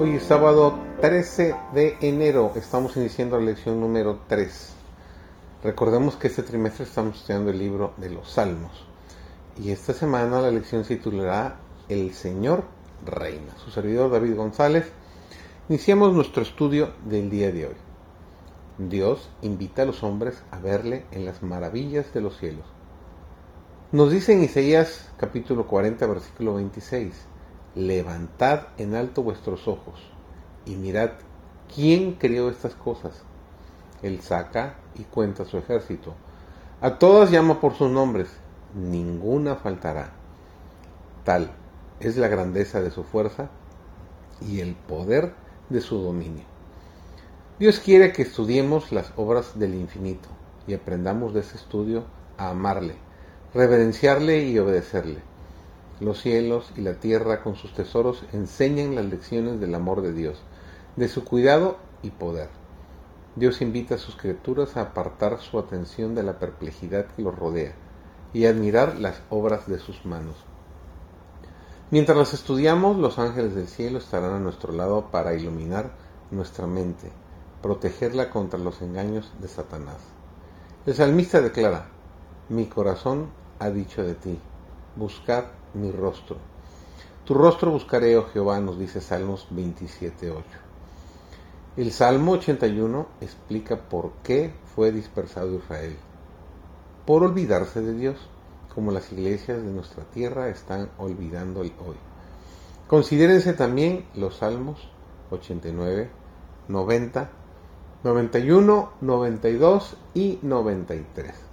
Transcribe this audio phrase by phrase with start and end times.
[0.00, 4.72] Hoy sábado 13 de enero, estamos iniciando la lección número 3.
[5.64, 8.86] Recordemos que este trimestre estamos estudiando el libro de los Salmos
[9.60, 11.56] y esta semana la lección se titulará
[11.88, 12.62] El Señor
[13.04, 13.58] Reina.
[13.64, 14.88] Su servidor David González.
[15.68, 17.76] Iniciamos nuestro estudio del día de hoy.
[18.78, 22.66] Dios invita a los hombres a verle en las maravillas de los cielos.
[23.90, 27.14] Nos dice en Isaías capítulo 40 versículo 26
[27.78, 30.00] levantad en alto vuestros ojos
[30.66, 31.10] y mirad
[31.72, 33.22] quién creó estas cosas.
[34.02, 36.14] Él saca y cuenta su ejército.
[36.80, 38.30] A todas llama por sus nombres,
[38.74, 40.10] ninguna faltará.
[41.24, 41.52] Tal
[42.00, 43.48] es la grandeza de su fuerza
[44.40, 45.34] y el poder
[45.68, 46.44] de su dominio.
[47.60, 50.28] Dios quiere que estudiemos las obras del infinito
[50.66, 52.04] y aprendamos de ese estudio
[52.38, 52.96] a amarle,
[53.54, 55.27] reverenciarle y obedecerle.
[56.00, 60.40] Los cielos y la tierra con sus tesoros enseñan las lecciones del amor de Dios,
[60.94, 62.48] de su cuidado y poder.
[63.34, 67.72] Dios invita a sus criaturas a apartar su atención de la perplejidad que los rodea
[68.32, 70.36] y a admirar las obras de sus manos.
[71.90, 75.90] Mientras las estudiamos, los ángeles del cielo estarán a nuestro lado para iluminar
[76.30, 77.10] nuestra mente,
[77.62, 79.96] protegerla contra los engaños de Satanás.
[80.86, 81.86] El salmista declara,
[82.48, 84.38] mi corazón ha dicho de ti,
[84.96, 86.36] buscad mi rostro.
[87.24, 90.42] Tu rostro buscaré, oh Jehová, nos dice Salmos 27.8.
[91.76, 95.96] El Salmo 81 explica por qué fue dispersado Israel.
[97.06, 98.16] Por olvidarse de Dios,
[98.74, 101.70] como las iglesias de nuestra tierra están olvidando hoy.
[102.86, 104.88] Considérense también los Salmos
[105.30, 106.10] 89,
[106.68, 107.30] 90,
[108.02, 111.47] 91, 92 y 93.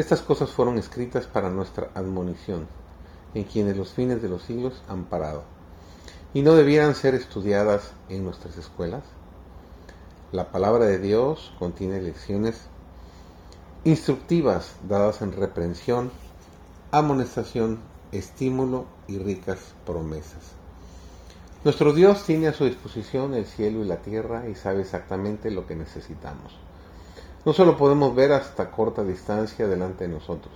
[0.00, 2.66] Estas cosas fueron escritas para nuestra admonición,
[3.34, 5.42] en quienes los fines de los siglos han parado,
[6.32, 9.02] y no debieran ser estudiadas en nuestras escuelas.
[10.32, 12.62] La palabra de Dios contiene lecciones
[13.84, 16.10] instructivas dadas en reprensión,
[16.92, 20.54] amonestación, estímulo y ricas promesas.
[21.62, 25.66] Nuestro Dios tiene a su disposición el cielo y la tierra y sabe exactamente lo
[25.66, 26.56] que necesitamos.
[27.42, 30.52] No solo podemos ver hasta corta distancia delante de nosotros.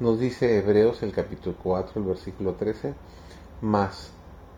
[0.00, 2.92] Nos dice Hebreos el capítulo 4, el versículo 13,
[3.62, 4.10] mas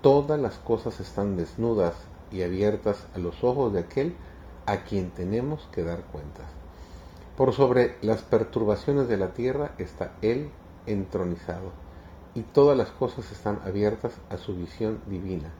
[0.00, 1.92] todas las cosas están desnudas
[2.32, 4.16] y abiertas a los ojos de aquel
[4.64, 6.46] a quien tenemos que dar cuentas.
[7.36, 10.48] Por sobre las perturbaciones de la tierra está Él
[10.86, 11.72] entronizado,
[12.34, 15.50] y todas las cosas están abiertas a su visión divina.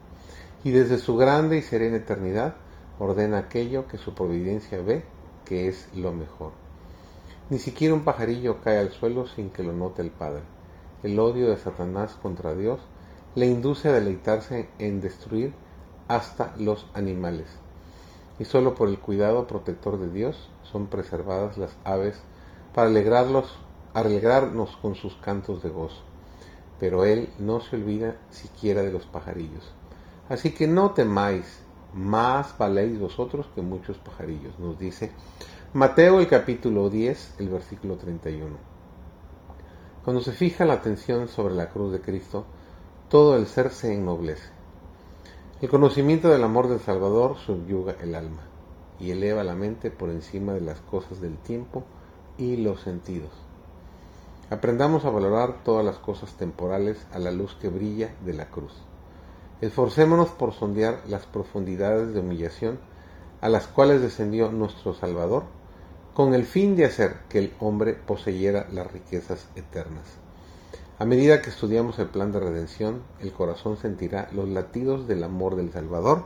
[0.65, 2.55] Y desde su grande y serena eternidad
[2.99, 5.05] ordena aquello que su providencia ve
[5.49, 6.53] que es lo mejor.
[7.51, 10.43] Ni siquiera un pajarillo cae al suelo sin que lo note el Padre.
[11.03, 12.81] El odio de Satanás contra Dios
[13.35, 15.55] le induce a deleitarse en destruir
[16.09, 17.47] hasta los animales.
[18.39, 22.21] Y solo por el cuidado protector de Dios son preservadas las aves
[22.75, 23.59] para alegrarlos,
[23.95, 26.03] alegrarnos con sus cantos de gozo.
[26.79, 29.73] Pero Él no se olvida siquiera de los pajarillos.
[30.29, 31.63] Así que no temáis,
[31.95, 35.13] más valéis vosotros que muchos pajarillos, nos dice
[35.75, 38.57] Mateo el capítulo 10, el versículo 31.
[40.03, 42.47] Cuando se fija la atención sobre la cruz de Cristo,
[43.11, 44.49] todo el ser se ennoblece.
[45.61, 48.43] El conocimiento del amor del Salvador subyuga el alma
[48.99, 51.85] y eleva la mente por encima de las cosas del tiempo
[52.39, 53.33] y los sentidos.
[54.51, 58.73] Aprendamos a valorar todas las cosas temporales a la luz que brilla de la cruz.
[59.61, 62.79] Esforcémonos por sondear las profundidades de humillación
[63.41, 65.45] a las cuales descendió nuestro Salvador,
[66.15, 70.05] con el fin de hacer que el hombre poseyera las riquezas eternas.
[70.99, 75.55] A medida que estudiamos el plan de redención, el corazón sentirá los latidos del amor
[75.55, 76.25] del Salvador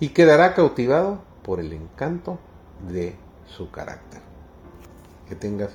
[0.00, 2.38] y quedará cautivado por el encanto
[2.88, 3.14] de
[3.46, 4.20] su carácter.
[5.28, 5.70] Que tengas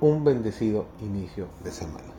[0.00, 2.17] un bendecido inicio de semana.